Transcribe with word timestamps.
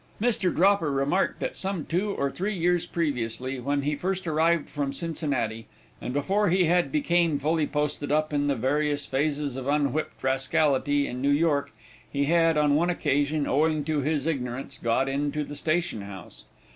Mr. 0.19 0.51
Dropper 0.51 0.91
remarked 0.91 1.39
that 1.41 1.55
some 1.55 1.85
two 1.85 2.09
or 2.09 2.31
three 2.31 2.55
years 2.57 2.87
previously, 2.87 3.59
when 3.59 3.83
he 3.83 3.95
first 3.95 4.25
arrived 4.25 4.67
from 4.67 4.91
Cincinnati, 4.91 5.67
and 6.01 6.11
before 6.11 6.49
he 6.49 6.63
had 6.63 6.91
became 6.91 7.37
fully 7.37 7.67
posted 7.67 8.11
up 8.11 8.33
in 8.33 8.47
the 8.47 8.55
various 8.55 9.05
phases 9.05 9.55
of 9.55 9.67
unwhipped 9.67 10.23
rascality 10.23 11.05
in 11.05 11.21
New 11.21 11.29
York, 11.29 11.71
he 12.11 12.25
had, 12.25 12.57
on 12.57 12.73
one 12.73 12.89
occasion, 12.89 13.45
owing 13.45 13.83
to 13.83 14.01
his 14.01 14.25
ignorance, 14.25 14.79
got 14.79 15.07
into 15.07 15.43
the 15.43 15.55
station 15.55 16.01
house. 16.01 16.45